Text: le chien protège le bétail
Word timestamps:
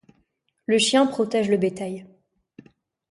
le 0.65 0.79
chien 0.79 1.05
protège 1.05 1.47
le 1.47 1.57
bétail 1.57 2.07